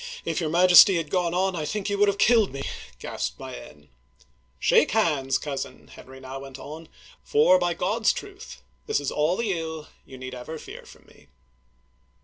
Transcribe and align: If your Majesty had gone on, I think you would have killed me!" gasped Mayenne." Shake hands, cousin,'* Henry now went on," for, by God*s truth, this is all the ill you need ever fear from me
If 0.25 0.41
your 0.41 0.49
Majesty 0.49 0.95
had 0.97 1.11
gone 1.11 1.35
on, 1.35 1.55
I 1.55 1.63
think 1.63 1.87
you 1.87 1.99
would 1.99 2.07
have 2.07 2.17
killed 2.17 2.51
me!" 2.51 2.63
gasped 2.99 3.39
Mayenne." 3.39 3.89
Shake 4.59 4.89
hands, 4.93 5.37
cousin,'* 5.37 5.89
Henry 5.89 6.19
now 6.19 6.39
went 6.39 6.57
on," 6.57 6.89
for, 7.31 7.59
by 7.59 7.75
God*s 7.75 8.11
truth, 8.11 8.63
this 8.87 8.99
is 8.99 9.11
all 9.11 9.37
the 9.37 9.51
ill 9.53 9.89
you 10.03 10.17
need 10.17 10.33
ever 10.33 10.57
fear 10.57 10.85
from 10.87 11.05
me 11.05 11.27